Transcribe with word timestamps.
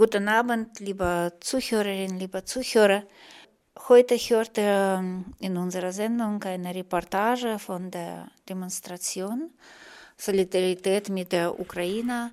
Guten 0.00 0.28
Abend, 0.28 0.80
liebe 0.80 1.34
Zuhörerinnen, 1.40 2.18
liebe 2.18 2.42
Zuhörer. 2.42 3.02
Heute 3.86 4.14
hört 4.16 4.56
ihr 4.56 5.04
in 5.40 5.58
unserer 5.58 5.92
Sendung 5.92 6.42
eine 6.42 6.74
Reportage 6.74 7.58
von 7.58 7.90
der 7.90 8.30
Demonstration 8.48 9.50
Solidarität 10.16 11.10
mit 11.10 11.32
der 11.32 11.60
Ukraine. 11.60 12.32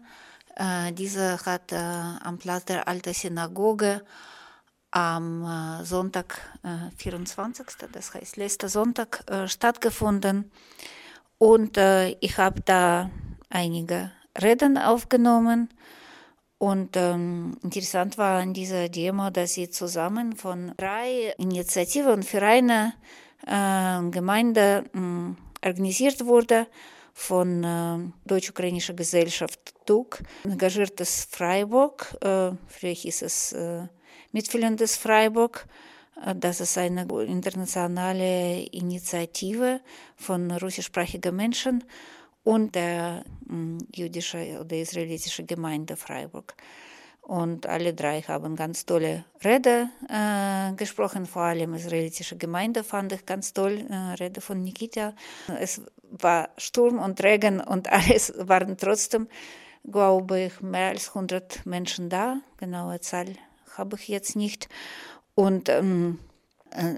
Diese 0.94 1.46
hat 1.46 1.74
am 1.74 2.38
Platz 2.38 2.64
der 2.64 2.88
Alten 2.88 3.14
Synagoge 3.14 4.02
am 4.92 5.84
Sonntag, 5.84 6.40
24., 6.96 7.66
das 7.92 8.14
heißt 8.14 8.38
letzter 8.38 8.70
Sonntag, 8.70 9.26
stattgefunden. 9.46 10.50
Und 11.38 11.78
ich 12.22 12.38
habe 12.38 12.62
da 12.62 13.10
einige 13.50 14.14
Reden 14.42 14.78
aufgenommen. 14.78 15.68
Und 16.60 16.98
ähm, 16.98 17.58
interessant 17.64 18.18
war 18.18 18.42
an 18.42 18.54
dieser 18.54 18.90
Demo, 18.90 19.30
dass 19.30 19.54
sie 19.54 19.70
zusammen 19.70 20.36
von 20.36 20.74
drei 20.78 21.34
Initiativen 21.38 22.12
und 22.12 22.26
Vereinen 22.26 22.94
äh, 23.46 24.10
Gemeinde 24.10 24.86
äh, 24.94 25.68
organisiert 25.68 26.26
wurde, 26.26 26.68
von 27.14 27.64
äh, 27.64 28.28
Deutsch-Ukrainischer 28.28 28.94
Gesellschaft 28.94 29.74
TUG, 29.88 30.22
engagiertes 30.44 31.28
Freiburg, 31.32 32.16
äh, 32.22 32.52
früher 32.68 32.94
hieß 32.94 33.24
es 33.24 33.54
äh, 33.54 33.88
Mitfühlendes 34.32 34.98
Freiburg, 34.98 35.68
äh, 36.24 36.36
das 36.36 36.62
ist 36.62 36.78
eine 36.78 37.08
internationale 37.26 38.64
Initiative 38.66 39.82
von 40.16 40.52
russischsprachigen 40.52 41.36
Menschen 41.36 41.84
und 42.48 42.76
der 42.76 43.26
jüdische 43.94 44.62
oder 44.62 44.78
israelitische 44.78 45.44
Gemeinde 45.44 45.98
Freiburg. 45.98 46.56
Und 47.22 47.66
alle 47.66 47.94
drei 47.94 48.22
haben 48.22 48.56
ganz 48.56 48.86
tolle 48.86 49.26
Rede 49.44 49.90
äh, 50.08 50.72
gesprochen, 50.78 51.26
vor 51.26 51.42
allem 51.42 51.74
israelitische 51.74 52.38
Gemeinde 52.38 52.86
fand 52.86 53.12
ich 53.12 53.26
ganz 53.26 53.52
toll, 53.52 53.86
äh, 53.90 54.14
Rede 54.24 54.40
von 54.40 54.64
Nikita. 54.64 55.14
Es 55.60 55.82
war 56.10 56.48
Sturm 56.58 57.00
und 57.00 57.22
Regen 57.22 57.60
und 57.60 57.92
alles 57.92 58.34
waren 58.38 58.78
trotzdem, 58.78 59.28
glaube 59.84 60.44
ich, 60.44 60.62
mehr 60.62 60.92
als 60.92 61.10
100 61.10 61.66
Menschen 61.66 62.08
da. 62.08 62.40
Genaue 62.56 63.02
Zahl 63.02 63.34
habe 63.78 63.98
ich 63.98 64.08
jetzt 64.08 64.38
nicht. 64.38 64.70
Und 65.36 65.68
ähm, 65.68 66.20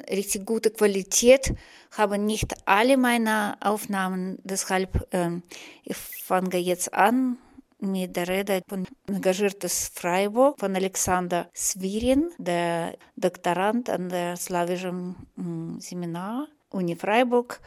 richtig 0.10 0.46
gute 0.46 0.72
Qualität 0.72 1.54
haben 1.98 2.26
nicht 2.26 2.54
alle 2.66 2.98
meine 2.98 3.58
Aufnahmen. 3.62 4.40
Deshalb, 4.44 5.08
äh, 5.14 5.42
ich 5.84 5.98
fange 5.98 6.58
jetzt 6.58 6.94
an 6.94 7.38
mit 7.80 8.16
der 8.16 8.28
Rede 8.28 8.62
von 8.68 8.86
Engagiertes 9.08 9.92
Freiburg 9.94 10.60
von 10.60 10.76
Alexander 10.76 11.50
Svirin, 11.54 12.30
der 12.38 12.98
Doktorand 13.16 13.90
an 13.90 14.10
der 14.10 14.36
slawischen 14.36 15.16
äh, 15.38 15.82
Seminar 15.82 16.48
Uni 16.72 16.96
Freiburg, 16.96 17.62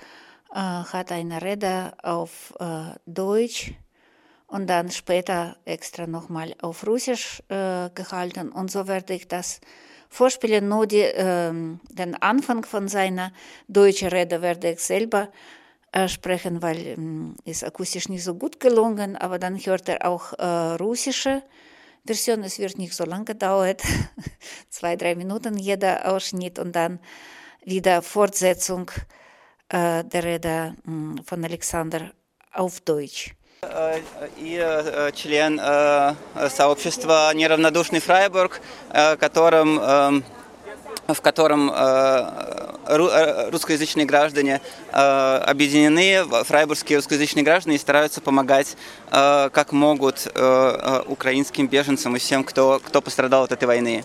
äh, 0.54 0.58
hat 0.58 1.12
eine 1.12 1.40
Rede 1.40 1.92
auf 2.02 2.54
äh, 2.60 2.94
Deutsch 3.06 3.72
und 4.46 4.68
dann 4.68 4.90
später 4.90 5.56
extra 5.64 6.06
nochmal 6.06 6.54
auf 6.60 6.86
Russisch 6.86 7.42
gehalten. 7.48 8.52
Und 8.52 8.70
so 8.70 8.86
werde 8.86 9.14
ich 9.14 9.26
das 9.26 9.62
vorspielen, 10.12 10.68
nur 10.68 10.86
die, 10.86 11.00
äh, 11.00 11.52
den 11.52 12.14
Anfang 12.20 12.64
von 12.64 12.86
seiner 12.86 13.32
deutschen 13.66 14.08
Rede 14.08 14.42
werde 14.42 14.72
ich 14.72 14.80
selber 14.80 15.30
äh, 15.92 16.06
sprechen, 16.06 16.60
weil 16.60 16.78
äh, 16.78 17.50
ist 17.50 17.64
akustisch 17.64 18.08
nicht 18.08 18.22
so 18.22 18.34
gut 18.34 18.60
gelungen, 18.60 19.16
aber 19.16 19.38
dann 19.38 19.56
hört 19.56 19.88
er 19.88 20.06
auch 20.06 20.34
äh, 20.34 20.76
russische 20.76 21.42
Version. 22.06 22.44
Es 22.44 22.58
wird 22.58 22.78
nicht 22.78 22.94
so 22.94 23.04
lange 23.04 23.34
dauern, 23.34 23.76
zwei, 24.68 24.96
drei 24.96 25.14
Minuten 25.14 25.56
jeder 25.56 26.12
Ausschnitt 26.12 26.58
und 26.58 26.76
dann 26.76 27.00
wieder 27.64 28.02
Fortsetzung 28.02 28.90
äh, 29.70 30.04
der 30.04 30.24
Rede 30.24 30.76
von 31.24 31.44
Alexander 31.44 32.12
auf 32.52 32.80
Deutsch. 32.80 33.34
И 34.36 35.10
член 35.14 35.58
сообщества 36.50 37.32
«Неравнодушный 37.34 38.00
Фрайбург», 38.00 38.60
которым, 38.90 39.76
в 41.06 41.20
котором 41.22 41.70
русскоязычные 43.50 44.04
граждане 44.04 44.60
объединены, 44.90 46.24
фрайбургские 46.44 46.96
русскоязычные 46.98 47.44
граждане, 47.44 47.76
и 47.76 47.78
стараются 47.78 48.20
помогать 48.20 48.76
как 49.10 49.72
могут 49.72 50.26
украинским 51.06 51.68
беженцам 51.68 52.16
и 52.16 52.18
всем, 52.18 52.44
кто, 52.44 52.80
кто 52.84 53.00
пострадал 53.00 53.44
от 53.44 53.52
этой 53.52 53.64
войны. 53.64 54.04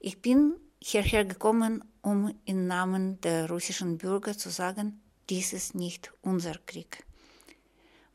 Ich 0.00 0.20
bin 0.22 0.54
hierher 0.80 1.24
gekommen, 1.24 1.82
um 2.02 2.34
im 2.44 2.66
Namen 2.66 3.20
der 3.20 3.48
russischen 3.50 3.98
Bürger 3.98 4.36
zu 4.38 4.50
sagen, 4.50 5.00
dies 5.28 5.52
ist 5.52 5.74
nicht 5.74 6.12
unser 6.22 6.54
Krieg. 6.64 7.04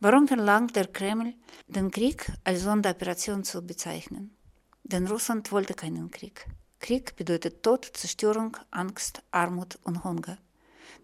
Warum 0.03 0.28
verlangt 0.28 0.75
der 0.75 0.88
Kreml, 0.88 1.35
den 1.67 1.91
Krieg 1.91 2.25
als 2.44 2.63
Sonderoperation 2.63 3.44
zu 3.44 3.62
bezeichnen? 3.62 4.35
Denn 4.81 5.06
Russland 5.06 5.51
wollte 5.51 5.75
keinen 5.75 6.09
Krieg. 6.09 6.47
Krieg 6.79 7.16
bedeutet 7.16 7.62
Tod, 7.62 7.85
Zerstörung, 7.94 8.57
Angst, 8.72 9.22
Armut 9.29 9.78
und 9.84 10.03
Hunger. 10.03 10.39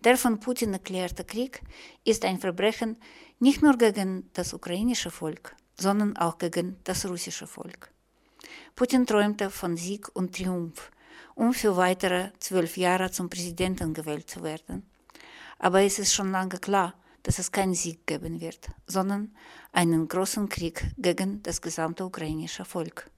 Der 0.03 0.17
von 0.17 0.39
Putin 0.39 0.73
erklärte 0.73 1.23
Krieg 1.23 1.61
ist 2.05 2.25
ein 2.25 2.39
Verbrechen 2.39 2.97
nicht 3.37 3.61
nur 3.61 3.77
gegen 3.77 4.31
das 4.33 4.55
ukrainische 4.55 5.11
Volk, 5.11 5.55
sondern 5.79 6.17
auch 6.17 6.39
gegen 6.39 6.77
das 6.83 7.05
russische 7.05 7.45
Volk. 7.45 7.91
Putin 8.75 9.05
träumte 9.05 9.51
von 9.51 9.77
Sieg 9.77 10.09
und 10.15 10.35
Triumph, 10.35 10.91
um 11.35 11.53
für 11.53 11.77
weitere 11.77 12.31
zwölf 12.39 12.77
Jahre 12.77 13.11
zum 13.11 13.29
Präsidenten 13.29 13.93
gewählt 13.93 14.27
zu 14.27 14.41
werden. 14.41 14.89
Aber 15.59 15.83
es 15.83 15.99
ist 15.99 16.15
schon 16.15 16.31
lange 16.31 16.57
klar, 16.57 16.95
dass 17.23 17.39
es 17.39 17.51
keinen 17.51 17.73
Sieg 17.73 18.07
geben 18.07 18.39
wird, 18.39 18.69
sondern 18.85 19.35
einen 19.71 20.07
großen 20.07 20.49
Krieg 20.49 20.85
gegen 20.97 21.43
das 21.43 21.61
gesamte 21.61 22.05
ukrainische 22.05 22.65
Volk. 22.65 23.09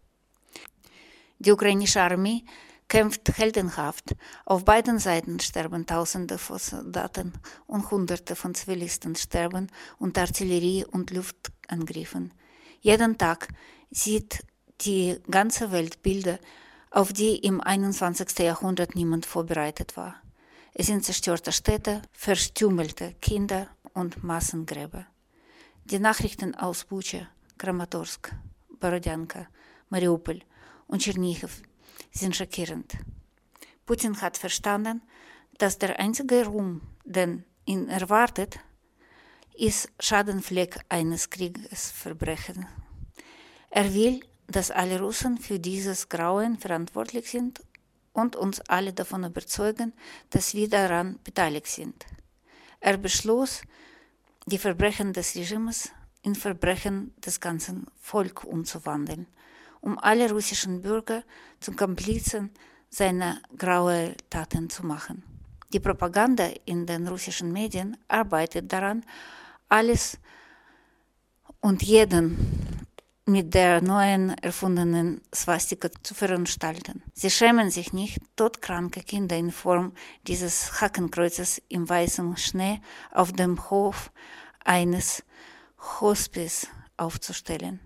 Die 1.40 1.52
ukrainische 1.52 2.02
Armee 2.02 2.44
kämpft 2.90 3.38
heldenhaft. 3.38 4.16
Auf 4.46 4.66
beiden 4.66 5.00
Seiten 5.00 5.40
sterben 5.40 5.86
Tausende 5.86 6.38
von 6.38 6.58
Soldaten 6.58 7.34
und 7.68 7.90
Hunderte 7.92 8.36
von 8.36 8.54
Zivilisten 8.56 9.16
sterben 9.16 9.68
unter 10.00 10.22
Artillerie- 10.22 10.86
und 10.86 11.12
Luftangriffen. 11.12 12.34
Jeden 12.82 13.18
Tag 13.18 13.48
sieht 13.92 14.44
die 14.82 15.18
ganze 15.30 15.72
Welt 15.72 16.02
Bilder, 16.02 16.40
auf 16.92 17.14
die 17.14 17.36
im 17.38 17.62
21. 17.62 18.40
Jahrhundert 18.40 18.96
niemand 18.96 19.26
vorbereitet 19.26 19.96
war. 19.96 20.16
Es 20.74 20.88
sind 20.88 21.06
zerstörte 21.06 21.52
Städte, 21.52 22.02
verstümmelte 22.12 23.14
Kinder 23.22 23.68
und 24.00 24.24
Massengräber. 24.24 25.06
Die 25.84 26.00
Nachrichten 26.00 26.56
aus 26.56 26.86
Bucha, 26.86 27.28
Kramatorsk, 27.58 28.32
Borodjanka, 28.80 29.48
Mariupol 29.90 30.40
und 30.88 31.02
Tschernihiv 31.02 31.62
sind 32.12 32.36
schockierend. 32.36 32.94
Putin 33.86 34.20
hat 34.22 34.38
verstanden, 34.38 35.02
dass 35.58 35.78
der 35.78 36.00
einzige 36.00 36.46
Ruhm, 36.46 36.82
den 37.04 37.44
ihn 37.66 37.90
erwartet, 37.90 38.60
ist 39.54 39.92
Schadenfleck 40.00 40.80
eines 40.88 41.30
Kriegesverbrechens. 41.30 42.66
Er 43.70 43.94
will, 43.94 44.22
dass 44.48 44.72
alle 44.72 45.00
Russen 45.02 45.38
für 45.38 45.60
dieses 45.60 46.08
Grauen 46.08 46.58
verantwortlich 46.58 47.30
sind 47.30 47.62
und 48.14 48.36
uns 48.36 48.62
alle 48.62 48.94
davon 48.94 49.26
überzeugen, 49.26 49.94
dass 50.30 50.54
wir 50.54 50.70
daran 50.70 51.20
beteiligt 51.24 51.68
sind. 51.68 52.06
Er 52.80 52.98
beschloss, 52.98 53.62
die 54.50 54.58
Verbrechen 54.58 55.14
des 55.14 55.36
Regimes 55.36 55.92
in 56.24 56.36
Verbrechen 56.36 57.14
des 57.26 57.40
ganzen 57.40 57.86
Volkes 58.02 58.46
umzuwandeln, 58.46 59.28
um 59.82 59.98
alle 60.00 60.30
russischen 60.30 60.82
Bürger 60.82 61.24
zum 61.60 61.76
Komplizen 61.76 62.50
seiner 62.90 63.40
grauen 63.58 64.16
Taten 64.30 64.70
zu 64.70 64.86
machen. 64.86 65.24
Die 65.72 65.80
Propaganda 65.80 66.50
in 66.66 66.86
den 66.86 67.08
russischen 67.08 67.52
Medien 67.54 67.96
arbeitet 68.08 68.74
daran, 68.74 69.06
alles 69.70 70.18
und 71.62 71.84
jeden 71.84 72.76
mit 73.26 73.54
der 73.54 73.82
neuen 73.82 74.32
erfundenen 74.40 75.22
Swastika 75.34 75.90
zu 76.02 76.16
veranstalten. 76.16 76.99
Sie 77.22 77.30
schämen 77.30 77.70
sich 77.70 77.92
nicht, 77.92 78.20
todkranke 78.38 79.02
Kinder 79.02 79.36
in 79.36 79.52
Form 79.52 79.92
dieses 80.26 80.80
Hakenkreuzes 80.80 81.62
im 81.68 81.90
weißen 81.90 82.38
Schnee 82.38 82.80
auf 83.12 83.34
dem 83.34 83.70
Hof 83.70 84.14
eines 84.64 85.26
Hospice 86.00 86.68
aufzustellen. 86.96 87.82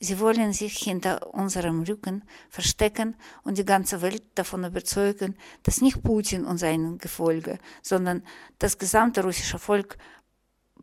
Sie 0.00 0.18
wollen 0.18 0.54
sich 0.54 0.78
hinter 0.78 1.34
unserem 1.34 1.82
Rücken 1.82 2.24
verstecken 2.48 3.14
und 3.44 3.58
die 3.58 3.66
ganze 3.66 4.00
Welt 4.00 4.22
davon 4.36 4.64
überzeugen, 4.64 5.36
dass 5.64 5.82
nicht 5.82 6.02
Putin 6.02 6.46
und 6.46 6.56
sein 6.56 6.96
Gefolge, 6.96 7.58
sondern 7.82 8.22
das 8.58 8.78
gesamte 8.78 9.22
russische 9.22 9.58
Volk 9.58 9.98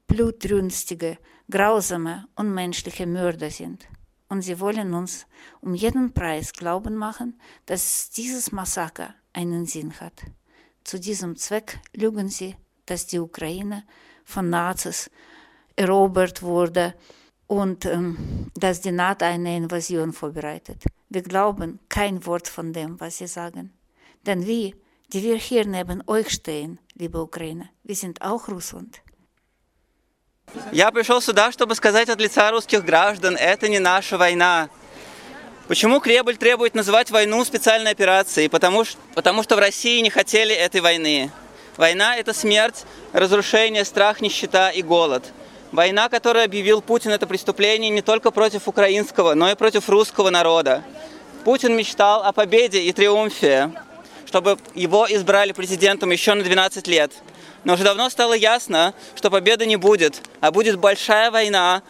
blutrünstige, 0.06 1.18
grausame, 1.50 2.28
unmenschliche 2.36 3.08
Mörder 3.08 3.50
sind. 3.50 3.88
Und 4.30 4.44
sie 4.44 4.60
wollen 4.60 4.94
uns 4.94 5.26
um 5.60 5.74
jeden 5.74 6.14
Preis 6.14 6.54
glauben 6.54 6.96
machen, 6.96 7.40
dass 7.66 8.12
dieses 8.12 8.52
Massaker 8.52 9.16
einen 9.34 9.66
Sinn 9.66 10.00
hat. 10.00 10.24
Zu 10.84 11.00
diesem 11.00 11.36
Zweck 11.36 11.80
lügen 11.94 12.30
sie, 12.30 12.56
dass 12.86 13.08
die 13.08 13.20
Ukraine 13.20 13.84
von 14.24 14.50
Nazis 14.50 15.10
erobert 15.76 16.42
wurde 16.42 16.96
und 17.48 17.86
ähm, 17.86 18.52
dass 18.56 18.82
die 18.82 18.92
NATO 18.92 19.26
eine 19.26 19.58
Invasion 19.58 20.14
vorbereitet. 20.14 20.84
Wir 21.10 21.24
glauben 21.24 21.80
kein 21.90 22.26
Wort 22.26 22.48
von 22.48 22.72
dem, 22.74 23.00
was 23.00 23.18
sie 23.18 23.28
sagen. 23.28 23.74
Denn 24.26 24.46
wir, 24.46 24.74
die 25.12 25.24
wir 25.24 25.38
hier 25.38 25.66
neben 25.66 26.04
euch 26.06 26.30
stehen, 26.30 26.80
liebe 26.94 27.20
Ukraine, 27.22 27.70
wir 27.84 27.96
sind 27.96 28.22
auch 28.22 28.48
Russland. 28.48 29.02
Я 30.72 30.92
пришел 30.92 31.22
сюда, 31.22 31.52
чтобы 31.52 31.76
сказать 31.76 32.10
от 32.10 32.20
лица 32.20 32.50
русских 32.52 32.84
граждан, 32.84 33.36
это 33.36 33.68
не 33.68 33.80
наша 33.80 34.18
война. 34.18 34.70
Почему 35.68 36.00
Кремль 36.00 36.38
требует 36.38 36.74
называть 36.74 37.12
войну 37.12 37.46
специальной 37.46 37.92
операцией? 37.92 38.50
Потому, 38.50 38.84
потому 39.14 39.44
что 39.44 39.56
в 39.56 39.60
России 39.60 40.00
не 40.02 40.10
хотели 40.10 40.54
этой 40.56 40.82
войны. 40.82 41.32
Война– 41.78 42.18
это 42.18 42.34
смерть, 42.34 42.84
разрушение, 43.14 43.86
страх, 43.86 44.22
нищета 44.22 44.72
и 44.72 44.82
голод. 44.82 45.24
Война, 45.72 46.10
которую 46.10 46.44
объявил 46.44 46.82
Путин, 46.82 47.12
это 47.12 47.28
преступление 47.28 47.92
не 47.92 48.02
только 48.02 48.32
против 48.32 48.68
украинского, 48.68 49.36
но 49.36 49.52
и 49.52 49.56
против 49.56 49.88
русского 49.88 50.32
народа. 50.32 50.84
Путин 51.44 51.76
мечтал 51.76 52.24
о 52.24 52.34
победе 52.34 52.82
и 52.82 52.92
триумфе, 52.92 53.72
чтобы 54.26 54.58
его 54.74 55.06
избрали 55.08 55.52
президентом 55.52 56.10
еще 56.10 56.34
на 56.34 56.44
12 56.44 56.88
лет– 56.88 57.12
но 57.64 57.74
уже 57.74 57.84
давно 57.84 58.10
стало 58.10 58.34
ясно, 58.34 58.94
что 59.16 59.30
победы 59.30 59.66
не 59.66 59.76
будет, 59.76 60.22
а 60.40 60.52
будет 60.52 60.78
большая 60.78 61.32
война 61.32 61.82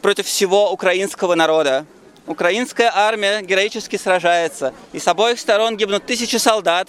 против 0.00 0.26
всего 0.26 0.72
украинского 0.72 1.34
народа. 1.34 1.86
Украинская 2.26 2.90
армия 2.94 3.42
героически 3.42 3.96
сражается, 3.96 4.72
и 4.92 4.98
с 4.98 5.08
обоих 5.08 5.40
сторон 5.40 5.76
гибнут 5.76 6.06
тысячи 6.06 6.36
солдат, 6.36 6.88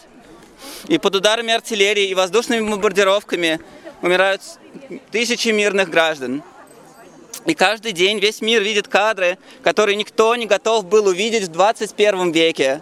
и 0.88 0.98
под 0.98 1.16
ударами 1.16 1.54
артиллерии 1.54 2.08
и 2.08 2.14
воздушными 2.14 2.70
бомбардировками 2.70 3.60
умирают 4.02 4.42
тысячи 5.12 5.50
мирных 5.50 5.90
граждан. 5.90 6.44
И 7.46 7.56
каждый 7.56 7.92
день 7.92 8.20
весь 8.20 8.42
мир 8.42 8.62
видит 8.62 8.88
кадры, 8.88 9.38
которые 9.64 9.96
никто 9.96 10.36
не 10.36 10.46
готов 10.46 10.86
был 10.86 11.08
увидеть 11.08 11.44
в 11.44 11.52
21 11.52 12.32
веке. 12.32 12.82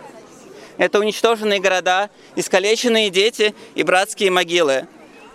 Это 0.77 0.99
уничтоженные 0.99 1.59
города, 1.59 2.09
искалеченные 2.35 3.09
дети 3.09 3.55
и 3.75 3.83
братские 3.83 4.29
могилы. 4.29 4.87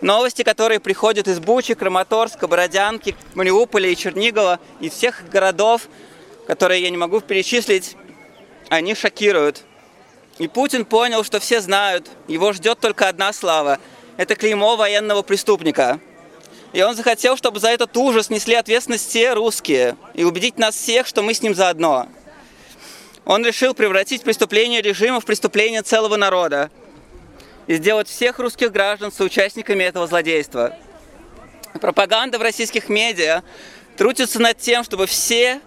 Новости, 0.02 0.43
которые 0.43 0.78
приходят 0.78 1.26
из 1.26 1.40
Бучи, 1.40 1.75
Краматорска, 1.75 2.46
Бородянки, 2.46 3.16
Мариуполя 3.34 3.88
и 3.88 3.96
Чернигова, 3.96 4.60
из 4.81 4.93
всех 4.93 5.28
городов, 5.31 5.88
которые 6.46 6.82
я 6.82 6.90
не 6.90 6.98
могу 6.98 7.20
перечислить, 7.20 7.96
они 8.69 8.94
шокируют. 8.94 9.62
И 10.38 10.48
Путин 10.48 10.84
понял, 10.84 11.25
что 11.25 11.40
все 11.40 11.60
знают, 11.60 12.10
его 12.28 12.52
ждет 12.52 12.78
только 12.78 13.08
одна 13.08 13.32
слава. 13.32 13.78
Это 14.19 14.34
клеймо 14.34 14.76
военного 14.76 15.22
преступника. 15.22 15.98
И 16.75 16.82
он 16.82 16.94
захотел, 16.94 17.38
чтобы 17.38 17.58
за 17.58 17.69
этот 17.69 17.96
ужас 17.96 18.28
несли 18.28 18.54
ответственность 18.54 19.08
все 19.08 19.32
русские 19.32 19.96
и 20.12 20.25
убедить 20.25 20.58
нас 20.58 20.75
всех, 20.75 21.06
что 21.06 21.22
мы 21.22 21.32
с 21.32 21.40
ним 21.40 21.54
заодно. 21.54 22.06
Он 23.25 23.44
решил 23.46 23.72
превратить 23.72 24.22
преступление 24.22 24.82
режима 24.82 25.20
в 25.20 25.25
преступление 25.25 25.82
целого 25.82 26.16
народа 26.16 26.70
и 27.66 27.74
сделать 27.74 28.08
всех 28.08 28.38
русских 28.38 28.72
граждан 28.72 29.12
соучастниками 29.12 29.82
этого 29.82 30.06
злодейства. 30.06 30.76
Пропаганда 31.80 32.38
в 32.38 32.42
российских 32.42 32.88
медиа 32.88 33.42
трудится 33.96 34.40
над 34.40 34.58
тем, 34.58 34.84
чтобы 34.84 35.06
все, 35.06 35.60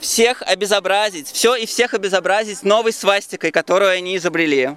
всех 0.00 0.42
обезобразить, 0.42 1.30
все 1.30 1.54
и 1.54 1.66
всех 1.66 1.94
обезобразить 1.94 2.62
новой 2.62 2.92
свастикой, 2.92 3.50
которую 3.50 3.90
они 3.90 4.16
изобрели. 4.16 4.76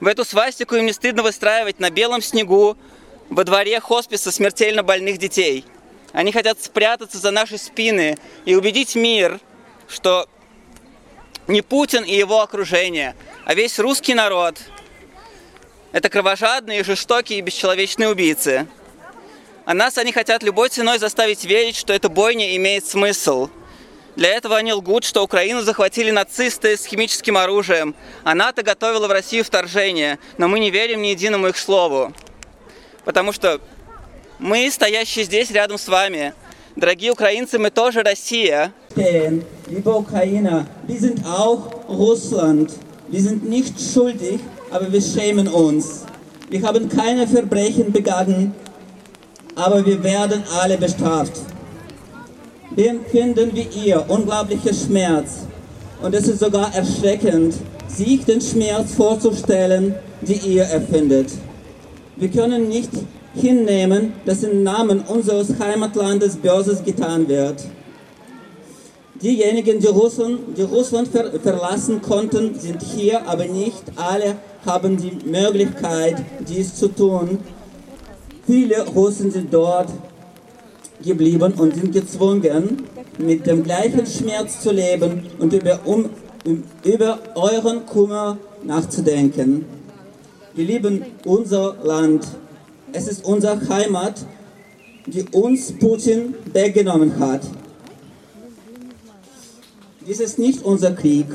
В 0.00 0.06
эту 0.06 0.24
свастику 0.24 0.74
им 0.74 0.86
не 0.86 0.92
стыдно 0.92 1.22
выстраивать 1.22 1.78
на 1.78 1.90
белом 1.90 2.22
снегу 2.22 2.76
во 3.28 3.44
дворе 3.44 3.78
хосписа 3.80 4.32
смертельно 4.32 4.82
больных 4.82 5.18
детей. 5.18 5.64
Они 6.12 6.32
хотят 6.32 6.62
спрятаться 6.62 7.18
за 7.18 7.30
наши 7.30 7.58
спины 7.58 8.18
и 8.44 8.54
убедить 8.54 8.96
мир, 8.96 9.40
что 9.88 10.28
не 11.46 11.62
Путин 11.62 12.02
и 12.02 12.14
его 12.14 12.40
окружение, 12.40 13.14
а 13.44 13.54
весь 13.54 13.78
русский 13.78 14.14
народ– 14.14 14.58
это 15.92 16.08
кровожадные, 16.08 16.82
жестокие 16.82 17.38
и 17.38 17.42
бесчеловечные 17.42 18.08
убийцы. 18.08 18.66
А 19.64 19.74
нас 19.74 19.96
они 19.98 20.10
хотят 20.10 20.42
любой 20.42 20.70
ценой 20.70 20.98
заставить 20.98 21.44
верить, 21.44 21.76
что 21.76 21.92
эта 21.92 22.08
бойня 22.08 22.56
имеет 22.56 22.84
смысл. 22.84 23.48
Для 24.16 24.30
этого 24.30 24.56
они 24.56 24.72
лгут, 24.72 25.04
что 25.04 25.22
Украину 25.22 25.62
захватили 25.62 26.10
нацисты 26.10 26.76
с 26.76 26.84
химическим 26.84 27.36
оружием, 27.36 27.94
а 28.24 28.34
НАТО 28.34 28.62
готовила 28.62 29.06
в 29.06 29.12
Россию 29.12 29.44
вторжение, 29.44 30.18
но 30.36 30.48
мы 30.48 30.58
не 30.58 30.70
верим 30.70 31.00
ни 31.00 31.08
единому 31.08 31.48
их 31.48 31.56
слову. 31.56 32.12
Потому 33.04 33.32
что 33.32 33.60
мы, 34.38 34.70
стоящие 34.70 35.24
здесь 35.24 35.50
рядом 35.50 35.78
с 35.78 35.88
вами, 35.88 36.34
дорогие 36.76 37.12
украинцы, 37.12 37.58
мы 37.58 37.70
тоже 37.70 38.02
Россия. 38.02 38.72
Liebe 38.94 39.90
Ukrainer, 39.90 40.66
wir 40.86 40.98
sind 40.98 41.24
auch 41.24 41.88
Russland. 41.88 42.70
Aber 44.72 44.90
wir 44.90 45.02
schämen 45.02 45.48
uns. 45.48 46.04
Wir 46.50 46.62
haben 46.62 46.88
keine 46.88 47.26
Verbrechen 47.26 47.92
begangen, 47.92 48.54
aber 49.54 49.84
wir 49.84 50.02
werden 50.02 50.42
alle 50.60 50.78
bestraft. 50.78 51.40
Wir 52.74 52.90
empfinden 52.90 53.50
wie 53.54 53.68
ihr 53.84 54.04
unglaublicher 54.08 54.72
Schmerz 54.72 55.46
und 56.02 56.14
es 56.14 56.26
ist 56.26 56.40
sogar 56.40 56.74
erschreckend, 56.74 57.54
sich 57.86 58.24
den 58.24 58.40
Schmerz 58.40 58.94
vorzustellen, 58.94 59.94
den 60.22 60.40
ihr 60.44 60.64
erfindet. 60.64 61.30
Wir 62.16 62.30
können 62.30 62.68
nicht 62.68 62.90
hinnehmen, 63.34 64.14
dass 64.24 64.42
im 64.42 64.62
Namen 64.62 65.00
unseres 65.02 65.58
Heimatlandes 65.58 66.36
Böses 66.36 66.82
getan 66.82 67.28
wird. 67.28 67.64
Diejenigen, 69.22 69.78
die, 69.78 69.86
Russen, 69.86 70.38
die 70.56 70.62
Russland 70.62 71.08
ver 71.08 71.30
verlassen 71.40 72.02
konnten, 72.02 72.58
sind 72.58 72.82
hier, 72.82 73.26
aber 73.28 73.44
nicht 73.44 73.82
alle 73.96 74.36
haben 74.64 74.96
die 74.96 75.12
Möglichkeit, 75.28 76.22
dies 76.48 76.74
zu 76.74 76.88
tun. 76.88 77.38
Viele 78.46 78.86
Russen 78.86 79.30
sind 79.30 79.52
dort 79.52 79.88
geblieben 81.02 81.52
und 81.54 81.74
sind 81.74 81.92
gezwungen, 81.92 82.84
mit 83.18 83.46
dem 83.46 83.62
gleichen 83.62 84.06
Schmerz 84.06 84.60
zu 84.60 84.72
leben 84.72 85.26
und 85.38 85.52
über, 85.52 85.80
um, 85.84 86.10
über 86.84 87.18
euren 87.34 87.84
Kummer 87.86 88.38
nachzudenken. 88.62 89.64
Wir 90.54 90.64
lieben 90.64 91.04
unser 91.24 91.76
Land. 91.82 92.26
Es 92.92 93.08
ist 93.08 93.24
unsere 93.24 93.68
Heimat, 93.68 94.26
die 95.06 95.24
uns 95.32 95.72
Putin 95.72 96.34
weggenommen 96.52 97.18
hat. 97.18 97.42
Dies 100.06 100.20
ist 100.20 100.38
nicht 100.38 100.64
unser 100.64 100.92
Krieg 100.92 101.26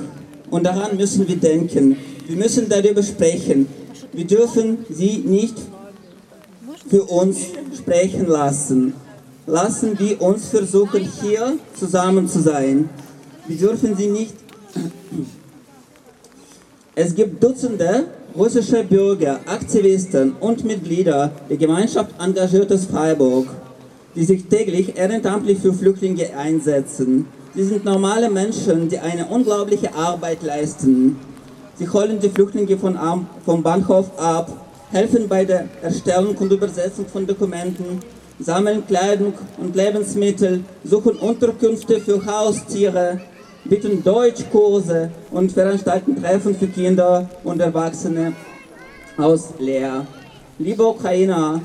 und 0.49 0.63
daran 0.65 0.97
müssen 0.97 1.27
wir 1.27 1.37
denken. 1.37 1.97
Wir 2.27 2.35
müssen 2.35 2.67
darüber 2.67 3.01
sprechen. 3.01 3.67
Wir 4.11 4.27
dürfen 4.27 4.85
sie 4.89 5.19
nicht 5.19 5.55
für 6.89 7.03
uns 7.03 7.37
sprechen 7.77 8.27
lassen. 8.27 8.93
Lassen 9.45 9.97
wir 9.97 10.21
uns 10.21 10.49
versuchen, 10.49 11.09
hier 11.21 11.57
zusammen 11.73 12.27
zu 12.27 12.41
sein. 12.41 12.89
Wir 13.47 13.57
dürfen 13.57 13.95
sie 13.95 14.07
nicht. 14.07 14.33
Es 16.99 17.13
gibt 17.13 17.43
Dutzende 17.43 18.05
russische 18.35 18.83
Bürger, 18.83 19.39
Aktivisten 19.45 20.33
und 20.39 20.65
Mitglieder 20.65 21.31
der 21.47 21.57
Gemeinschaft 21.57 22.09
Engagiertes 22.19 22.85
Freiburg, 22.85 23.47
die 24.15 24.23
sich 24.23 24.45
täglich 24.45 24.97
ehrenamtlich 24.97 25.59
für 25.59 25.73
Flüchtlinge 25.73 26.35
einsetzen. 26.35 27.27
Sie 27.53 27.63
sind 27.63 27.85
normale 27.85 28.31
Menschen, 28.31 28.89
die 28.89 28.97
eine 28.97 29.27
unglaubliche 29.27 29.93
Arbeit 29.93 30.41
leisten. 30.41 31.17
Sie 31.79 31.87
holen 31.87 32.19
die 32.19 32.29
Flüchtlinge 32.29 32.75
von, 32.75 32.97
vom 33.45 33.61
Bahnhof 33.61 34.09
ab, 34.17 34.49
helfen 34.91 35.27
bei 35.27 35.45
der 35.45 35.65
Erstellung 35.83 36.35
und 36.35 36.51
Übersetzung 36.51 37.05
von 37.05 37.27
Dokumenten, 37.27 37.99
sammeln 38.39 38.85
Kleidung 38.87 39.33
und 39.59 39.75
Lebensmittel, 39.75 40.63
suchen 40.83 41.17
Unterkünfte 41.17 41.99
für 41.99 42.25
Haustiere, 42.25 43.21
bieten 43.63 44.03
Deutschkurse 44.03 45.11
und 45.29 45.51
veranstalten 45.51 46.19
Treffen 46.19 46.55
für 46.55 46.67
Kinder 46.67 47.29
und 47.43 47.61
Erwachsene 47.61 48.33
aus 49.15 49.53
Leer. 49.59 50.07
Liebe 50.57 50.83
Ukrainer, 50.83 51.61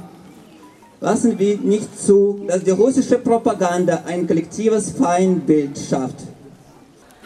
lassen 1.01 1.39
wir 1.39 1.57
nicht 1.57 1.99
zu, 1.99 2.45
dass 2.47 2.63
die 2.63 2.71
russische 2.71 3.17
Propaganda 3.17 4.03
ein 4.07 4.27
kollektives 4.27 4.91
Feindbild 4.91 5.79
schafft. 5.79 6.32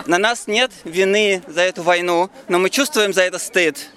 На 0.06 0.18
нас 0.18 0.46
нет 0.46 0.70
вины 0.84 1.42
за 1.48 1.62
эту 1.62 1.82
войну, 1.82 2.30
но 2.46 2.60
мы 2.60 2.70
чувствуем 2.70 3.12
за 3.12 3.22
это 3.22 3.40
стыд. 3.40 3.88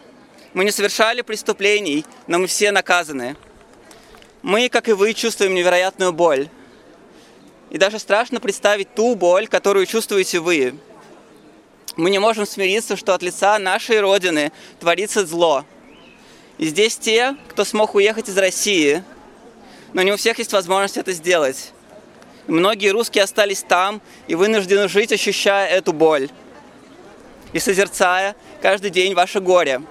Мы 0.54 0.66
не 0.66 0.72
совершали 0.72 1.22
преступлений, 1.22 2.04
но 2.26 2.40
мы 2.40 2.48
все 2.48 2.72
наказаны. 2.72 3.36
Мы, 4.42 4.70
как 4.70 4.90
и 4.90 4.94
вы, 4.94 5.14
чувствуем 5.14 5.54
невероятную 5.54 6.12
боль. 6.12 6.50
И 7.70 7.78
даже 7.78 8.00
страшно 8.00 8.40
представить 8.40 8.96
ту 8.96 9.14
боль, 9.14 9.48
которую 9.48 9.86
чувствуете 9.86 10.40
вы. 10.40 10.74
Мы 11.96 12.10
не 12.10 12.18
можем 12.18 12.48
смириться, 12.48 12.96
что 12.96 13.14
от 13.14 13.22
лица 13.22 13.60
нашей 13.60 14.00
Родины 14.00 14.52
творится 14.80 15.24
зло. 15.28 15.64
И 16.58 16.66
здесь 16.66 16.98
те, 16.98 17.36
кто 17.50 17.64
смог 17.64 17.94
уехать 17.94 18.30
из 18.30 18.38
России, 18.38 19.04
но 19.94 20.02
не 20.02 20.12
у 20.12 20.18
всех 20.18 20.40
есть 20.40 20.54
возможность 20.54 20.98
это 20.98 21.12
сделать. 21.12 21.72
Многие 22.50 22.90
русские 22.90 23.24
остались 23.24 23.62
там 23.62 24.02
и 24.28 24.34
вынуждены 24.34 24.90
жить, 24.90 25.12
ощущая 25.12 25.68
эту 25.68 25.94
боль 25.94 26.30
и 27.54 27.60
созерцая 27.60 28.36
каждый 28.60 28.90
день 28.90 29.14
ваше 29.14 29.40
горе. 29.40 29.84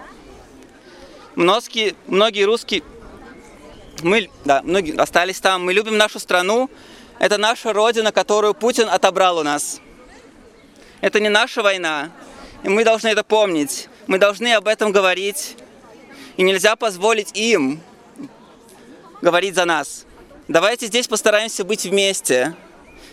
Многие, 1.37 1.95
многие 2.09 2.43
русские, 2.43 2.83
мы, 4.03 4.29
да, 4.45 4.61
многие 4.65 5.01
остались 5.01 5.39
там, 5.39 5.67
мы 5.67 5.73
любим 5.73 5.97
нашу 5.97 6.19
страну, 6.19 6.69
это 7.21 7.39
наша 7.39 7.73
родина, 7.73 8.11
которую 8.11 8.55
Путин 8.55 8.89
отобрал 8.89 9.39
у 9.39 9.45
нас. 9.45 9.81
Это 11.01 11.21
не 11.21 11.29
наша 11.29 11.63
война, 11.63 12.11
и 12.65 12.69
мы 12.69 12.83
должны 12.83 13.07
это 13.07 13.23
помнить. 13.23 13.89
Мы 14.09 14.19
должны 14.19 14.53
об 14.55 14.67
этом 14.67 14.91
говорить, 14.91 15.57
и 16.37 16.43
нельзя 16.43 16.75
позволить 16.75 17.37
им 17.37 17.81
говорить 19.23 19.55
за 19.55 19.65
нас. 19.65 20.07
Давайте 20.49 20.87
здесь 20.87 21.07
постараемся 21.07 21.63
быть 21.63 21.85
вместе. 21.85 22.55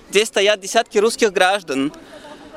Здесь 0.09 0.29
стоят 0.29 0.61
десятки 0.61 0.99
русских 0.99 1.33
граждан, 1.33 1.91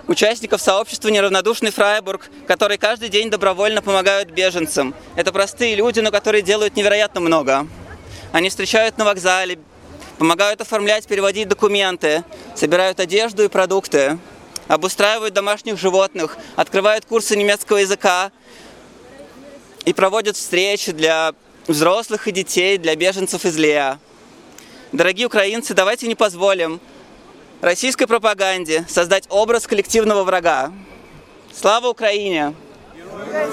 участников 0.07 0.63
сообщества 0.63 1.09
«Неравнодушный 1.09 1.73
Фрайбург», 1.73 2.31
которые 2.47 2.79
каждый 2.79 3.09
день 3.09 3.29
добровольно 3.29 3.83
помогают 3.83 4.31
беженцам. 4.31 4.95
Это 5.17 5.33
простые 5.33 5.75
люди, 5.75 5.99
но 5.99 6.13
которые 6.13 6.43
делают 6.43 6.77
невероятно 6.77 7.21
много. 7.21 7.67
Они 8.31 8.51
встречают 8.51 8.99
на 8.99 9.05
вокзале, 9.05 9.59
помогают 10.17 10.61
оформлять, 10.61 11.09
переводить 11.09 11.49
документы, 11.49 12.23
собирают 12.55 13.01
одежду 13.01 13.43
и 13.43 13.49
продукты, 13.49 14.17
обустраивают 14.69 15.35
домашних 15.35 15.77
животных, 15.77 16.37
открывают 16.55 17.05
курсы 17.05 17.35
немецкого 17.35 17.79
языка 17.79 18.31
и 19.85 19.93
проводят 19.93 20.37
встречи 20.37 20.93
для 20.93 21.35
взрослых 21.67 22.29
и 22.29 22.31
детей, 22.31 22.79
для 22.79 22.95
беженцев 22.95 23.45
из 23.45 23.57
Леа. 23.57 23.99
Дорогие 24.93 25.27
украинцы, 25.27 25.75
давайте 25.75 26.07
не 26.09 26.15
позволим 26.15 26.81
российской 27.61 28.07
пропаганде 28.07 28.87
создать 28.89 29.25
образ 29.29 29.67
коллективного 29.67 30.25
врага. 30.25 30.73
Слава 31.55 31.89
Украине! 31.89 32.55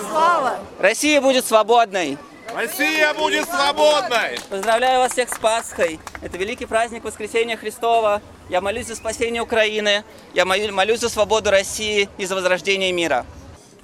Слава! 0.10 0.60
Россия 0.80 1.20
будет 1.20 1.46
свободной! 1.46 2.18
Россия 2.56 3.14
будет 3.14 3.50
свободной! 3.50 4.40
Поздравляю 4.50 5.00
вас 5.00 5.12
всех 5.12 5.30
с 5.34 5.38
Пасхой! 5.38 6.00
Это 6.22 6.38
великий 6.38 6.66
праздник 6.66 7.04
Воскресения 7.04 7.58
Христова. 7.58 8.22
Я 8.50 8.62
молюсь 8.62 8.88
за 8.88 8.96
спасение 8.96 9.42
Украины, 9.42 10.04
я 10.34 10.46
молю- 10.46 10.72
молюсь 10.72 11.00
за 11.00 11.10
свободу 11.10 11.50
России 11.50 12.08
и 12.18 12.26
за 12.26 12.36
возрождение 12.36 12.92
мира. 12.94 13.26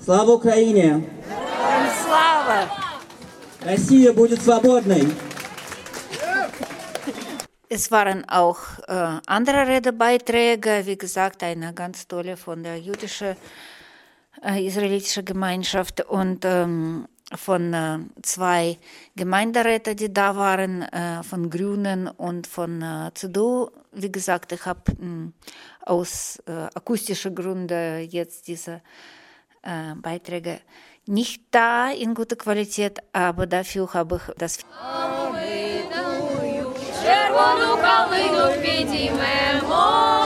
Слава 0.03 0.31
Украине! 0.31 1.10
Слава! 2.05 2.70
Россия 3.65 4.13
будет 4.13 4.41
свободной! 4.41 5.12
Es 7.74 7.90
waren 7.90 8.28
auch 8.28 8.60
äh, 8.90 9.22
andere 9.28 9.66
Redebeiträge, 9.66 10.82
wie 10.84 10.98
gesagt, 10.98 11.42
eine 11.42 11.74
ganz 11.74 12.06
tolle 12.06 12.36
von 12.36 12.62
der 12.63 12.78
jüdischen 12.78 13.38
äh, 14.44 14.68
israelitischen 14.68 15.24
Gemeinschaft 15.24 16.01
und 16.01 16.44
ähm, 16.44 17.08
von 17.34 17.74
äh, 17.74 18.00
zwei 18.24 18.78
Gemeinderäten, 19.16 19.96
die 19.96 20.12
da 20.12 20.36
waren, 20.36 20.82
äh, 20.82 21.24
von 21.24 21.50
Grünen 21.50 22.10
und 22.10 22.46
von 22.46 22.82
äh, 22.82 23.10
CDU. 23.13 23.70
Wie 23.94 24.12
gesagt, 24.12 24.51
ich 24.51 24.66
habe 24.66 24.82
aus 25.86 26.44
äh, 26.48 26.68
akustischen 26.75 27.34
Gründen 27.34 28.06
jetzt 28.10 28.50
diese 28.50 28.82
äh, 29.62 29.96
Beiträge 29.96 30.60
nicht 31.06 31.44
da 31.51 31.90
in 31.90 32.16
guter 32.16 32.36
Qualität, 32.36 33.00
aber 33.13 33.48
dafür 33.48 33.94
habe 33.94 34.18
ich 34.18 34.36
das 34.36 34.60
червону 37.03 37.77
калину 37.81 38.62
підіймемо, 38.62 40.21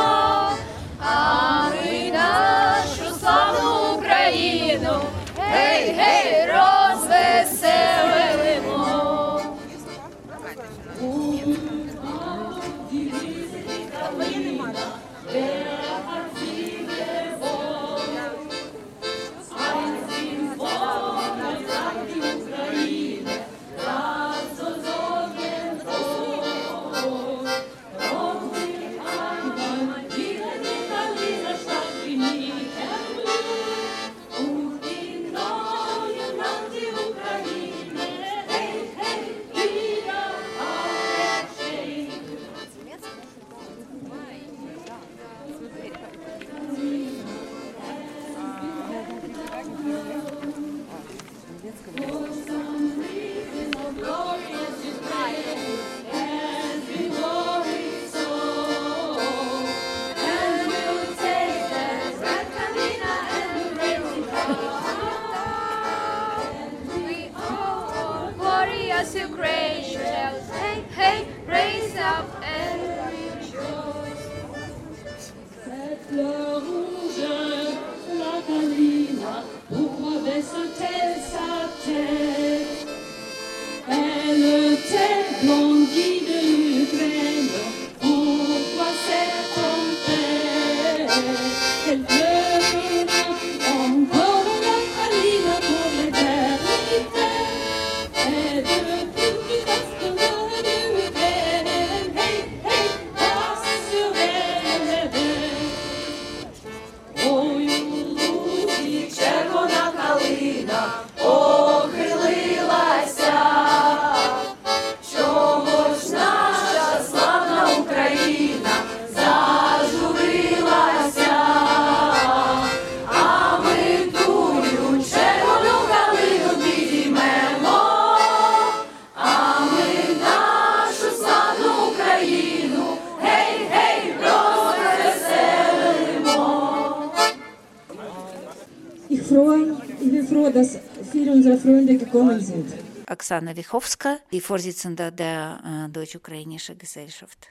froh, 139.29 139.55
ich 140.01 140.11
bin 140.11 140.27
froh, 140.27 140.51
dass 140.51 140.79
viele 141.13 141.33
unserer 141.33 141.59
Freunde 141.59 141.97
gekommen 141.97 142.41
sind. 142.41 142.67
Oksana 143.11 143.57
Wichowska, 143.57 144.19
die 144.33 144.41
Vorsitzende 144.41 145.11
der 145.11 145.59
äh, 145.65 145.89
Deutsch-Ukrainischen 145.91 146.79
Gesellschaft. 146.79 147.49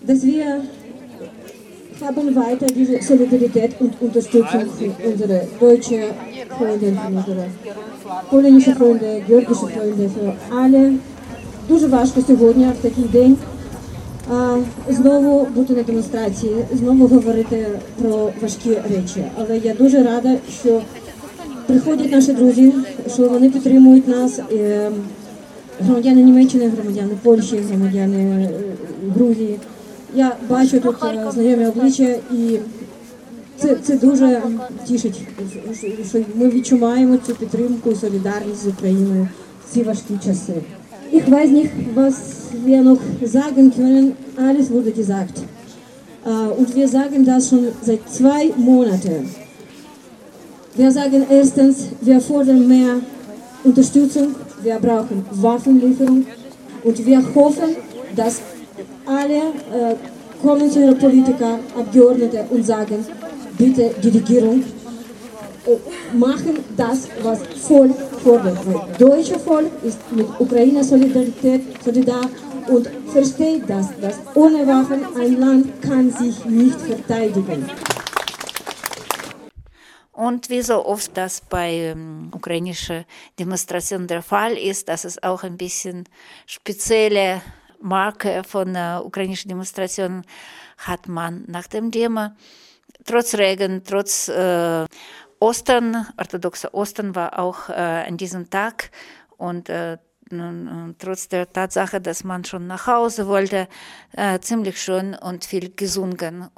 Dass 0.00 0.22
wir 0.22 0.64
haben 2.00 2.34
weiter 2.34 2.66
diese 2.66 3.00
Solidarität 3.02 3.80
und 3.80 4.00
Unterstützung 4.00 4.66
für 4.78 4.90
unsere 5.08 5.46
deutsche 5.60 6.14
Freunde, 6.56 6.86
für 6.92 7.06
unsere 7.06 7.50
polnische 8.30 8.74
Freunde, 8.74 9.22
georgische 9.26 9.68
Freunde, 9.68 10.08
für 10.08 10.34
alle. 10.50 10.98
Дуже 11.68 11.86
важко 11.86 12.22
сьогодні, 12.22 12.66
в 12.66 12.82
такий 12.82 13.04
день, 13.04 13.36
а, 13.42 13.57
знову 14.89 15.45
бути 15.55 15.73
на 15.73 15.83
демонстрації, 15.83 16.55
знову 16.73 17.07
говорити 17.07 17.67
про 18.01 18.31
важкі 18.41 18.69
речі. 18.69 19.23
Але 19.39 19.57
я 19.57 19.73
дуже 19.73 20.03
рада, 20.03 20.35
що 20.61 20.81
приходять 21.67 22.11
наші 22.11 22.33
друзі, 22.33 22.73
що 23.13 23.29
вони 23.29 23.49
підтримують 23.49 24.07
нас. 24.07 24.39
е, 24.53 24.91
Громадяни 25.81 26.23
Німеччини, 26.23 26.67
громадяни 26.67 27.11
Польщі, 27.23 27.57
громадяни 27.57 28.17
е, 28.17 28.49
Грузії. 29.15 29.59
Я 30.15 30.35
бачу 30.49 30.79
тут 30.79 30.95
е, 31.03 31.31
знайомі 31.33 31.65
обличчя 31.65 32.15
і 32.33 32.59
це, 33.57 33.75
це 33.75 33.97
дуже 33.97 34.41
тішить, 34.87 35.21
що- 36.09 36.19
ми 36.35 36.49
відчуваємо 36.49 37.17
цю 37.27 37.35
підтримку 37.35 37.91
і 37.91 37.95
солідарність 37.95 38.63
з 38.63 38.67
Україною 38.67 39.27
в 39.69 39.73
ці 39.73 39.83
важкі 39.83 40.13
часи. 40.25 40.53
Ich 41.11 41.31
weiß 41.31 41.49
nicht, 41.49 41.71
was 41.95 42.15
wir 42.65 42.81
noch 42.81 42.99
sagen 43.25 43.71
können. 43.75 44.15
Alles 44.37 44.69
wurde 44.71 44.91
gesagt. 44.91 45.41
Äh, 46.25 46.29
Und 46.29 46.75
wir 46.75 46.87
sagen 46.87 47.25
das 47.25 47.49
schon 47.49 47.67
seit 47.81 48.07
zwei 48.09 48.51
Monaten. 48.57 49.29
Wir 50.75 50.91
sagen 50.91 51.25
erstens, 51.29 51.87
wir 52.01 52.21
fordern 52.21 52.67
mehr 52.67 52.95
Unterstützung, 53.63 54.35
wir 54.61 54.75
brauchen 54.75 55.25
Waffenlieferung 55.31 56.25
und 56.83 57.05
wir 57.05 57.21
hoffen, 57.35 57.75
dass 58.15 58.41
alle 59.05 59.35
äh, 59.35 59.95
konventionelle 60.41 60.95
Politiker, 60.95 61.59
Abgeordnete 61.77 62.45
und 62.49 62.65
sagen, 62.65 63.05
bitte 63.57 63.91
die 64.01 64.09
Regierung 64.09 64.63
machen 66.13 66.63
das, 66.75 67.07
was 67.21 67.41
Volk 67.67 67.95
fordert. 68.23 68.57
Weil 68.65 68.97
deutsche 68.97 69.39
Volk 69.39 69.71
ist 69.83 69.99
mit 70.11 70.27
Ukrainer 70.39 70.83
Solidarität 70.83 71.61
solidar 71.83 72.29
und 72.67 72.89
versteht 73.11 73.69
das, 73.69 73.87
dass 73.99 74.19
ohne 74.35 74.65
Waffen 74.67 75.05
ein 75.17 75.39
Land 75.39 75.81
kann 75.81 76.11
sich 76.11 76.45
nicht 76.45 76.79
verteidigen. 76.79 77.69
Und 80.19 80.49
wie 80.49 80.61
so 80.61 80.85
oft 80.85 81.15
das 81.15 81.39
bei 81.39 81.71
ähm, 81.71 82.29
ukrainischen 82.33 83.05
Demonstrationen 83.39 84.05
der 84.05 84.21
Fall 84.21 84.57
ist, 84.57 84.89
dass 84.89 85.05
es 85.05 85.23
auch 85.23 85.43
ein 85.43 85.55
bisschen 85.55 86.03
spezielle 86.45 87.41
Marke 87.81 88.43
von 88.43 88.75
äh, 88.75 88.99
ukrainischen 89.01 89.47
Demonstrationen 89.47 90.25
hat 90.77 91.07
man 91.07 91.45
nach 91.47 91.67
dem 91.67 91.89
Demo. 91.89 92.31
Trotz 93.05 93.35
Regen, 93.35 93.81
trotz 93.85 94.27
äh, 94.27 94.85
Ostern, 95.40 96.06
orthodoxer 96.18 96.72
Ostern 96.74 97.14
war 97.14 97.38
auch 97.38 97.68
äh, 97.68 97.72
an 97.72 98.16
diesem 98.16 98.50
Tag 98.50 98.90
und 99.36 99.68
äh, 99.68 99.98
nun, 100.30 100.90
äh, 100.90 100.94
trotz 100.98 101.28
der 101.28 101.52
Tatsache, 101.52 102.00
dass 102.00 102.24
man 102.24 102.44
schon 102.44 102.66
nach 102.66 102.86
Hause 102.86 103.26
wollte, 103.26 103.68
äh, 104.16 104.38
ziemlich 104.40 104.80
schön 104.80 105.14
und 105.14 105.44
viel 105.44 105.74
gesungen. 105.74 106.50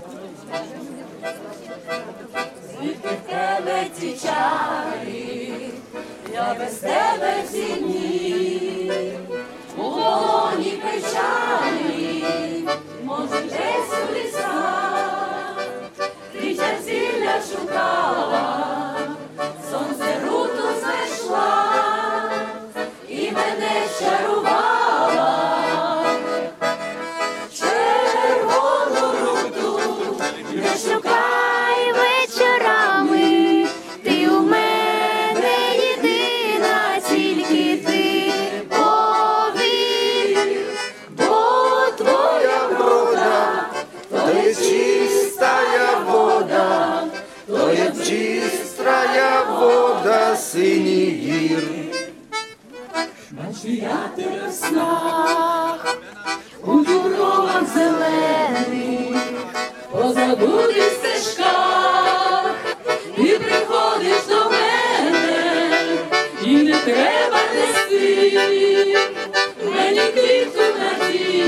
тебе 3.66 3.90
ці 3.98 4.12
чари, 4.22 5.70
я 6.32 6.54
без 6.58 6.78
тебе 6.78 7.42
в 7.44 7.48
ці 7.52 7.80
дні, 7.80 9.12
у 9.76 9.82
полоні 9.82 10.72
печалі, 10.82 12.24
може 13.04 13.40
десь 13.42 13.94
у 14.02 14.14
лісах, 14.14 14.99
ти 16.91 16.97
зілля 16.97 17.41
шукала, 17.51 19.07
сонце 19.71 20.19
руту 20.25 20.63
знайшла, 20.79 21.63
і 23.09 23.31
мене 23.31 23.87
чарувала, 23.99 24.80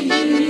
you. 0.09 0.42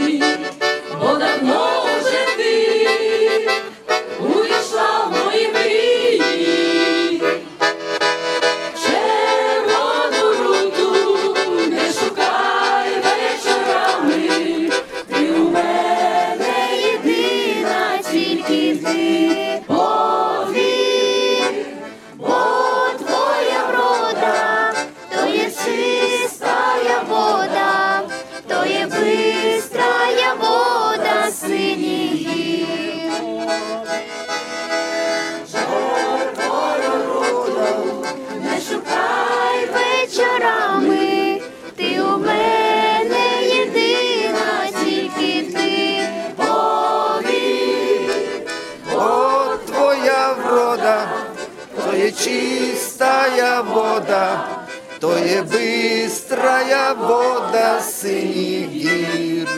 чистая 53.93 53.93
вода, 53.93 54.59
то 54.99 55.19
є 55.19 55.43
бистрая 55.43 56.93
вода 56.93 57.81
синіх 57.81 58.69
гір. 58.69 59.49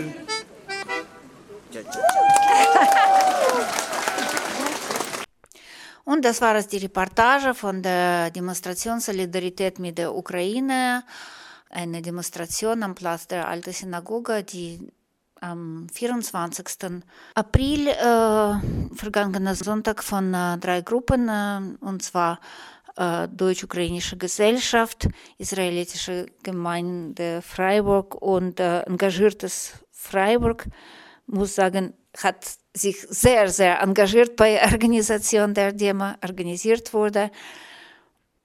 Und 6.06 6.24
das 6.24 6.40
war 6.40 6.56
es 6.56 6.66
die 6.66 6.80
Reportage 6.80 7.54
von 7.54 7.82
der 7.82 8.32
Demonstration 8.32 9.00
Solidarität 9.00 9.78
mit 9.78 9.96
der 9.98 10.12
Ukraine. 10.12 11.04
Eine 11.70 12.02
Demonstration 12.02 12.82
am 12.82 12.94
Platz 12.96 13.28
der 13.28 13.46
Alten 13.46 13.72
Synagoge, 13.72 14.42
die 14.42 14.80
am 15.40 15.86
24. 15.92 17.02
April, 17.34 17.88
äh, 17.88 18.94
vergangenen 18.94 19.54
Sonntag, 19.54 20.02
von 20.02 20.34
äh, 20.34 20.58
drei 20.58 20.80
Gruppen, 20.80 21.28
äh, 21.28 21.60
und 21.80 22.02
zwar 22.02 22.34
äh, 22.34 22.73
Deutsch-Ukrainische 22.95 24.17
Gesellschaft, 24.17 25.07
Israelitische 25.37 26.27
Gemeinde 26.43 27.41
Freiburg 27.41 28.15
und 28.21 28.59
äh, 28.59 28.81
Engagiertes 28.81 29.73
Freiburg, 29.91 30.67
muss 31.27 31.55
sagen, 31.55 31.93
hat 32.17 32.45
sich 32.73 33.01
sehr, 33.09 33.49
sehr 33.49 33.81
engagiert 33.81 34.35
bei 34.35 34.53
der 34.53 34.63
Organisation 34.73 35.53
der 35.53 35.73
Demo, 35.73 36.13
organisiert 36.23 36.93
wurde. 36.93 37.31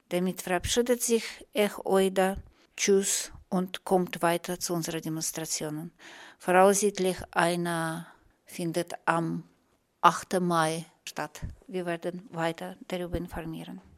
Damit 0.08 0.42
verabschiedet 0.42 1.02
sich 1.02 1.24
Ech 1.52 1.78
Oida. 1.84 2.36
Tschüss 2.76 3.30
und 3.50 3.84
kommt 3.84 4.22
weiter 4.22 4.58
zu 4.58 4.74
unseren 4.74 5.02
Demonstrationen. 5.02 5.92
Voraussichtlich 6.38 7.16
eine 7.30 8.06
findet 8.46 8.94
am 9.04 9.44
8. 10.00 10.40
Mai 10.40 10.86
statt. 11.04 11.40
Wir 11.66 11.84
werden 11.84 12.26
weiter 12.30 12.76
darüber 12.88 13.18
informieren. 13.18 13.80